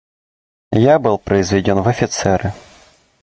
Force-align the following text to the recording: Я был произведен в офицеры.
Я 0.81 0.97
был 0.97 1.19
произведен 1.19 1.81
в 1.83 1.87
офицеры. 1.87 2.53